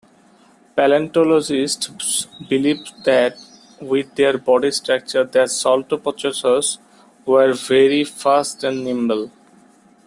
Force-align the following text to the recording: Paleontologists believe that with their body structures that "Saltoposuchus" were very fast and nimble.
Paleontologists 0.75 2.25
believe 2.49 2.79
that 3.05 3.35
with 3.79 4.15
their 4.15 4.39
body 4.39 4.71
structures 4.71 5.29
that 5.29 5.49
"Saltoposuchus" 5.49 6.79
were 7.23 7.53
very 7.53 8.03
fast 8.03 8.63
and 8.63 8.83
nimble. 8.83 9.29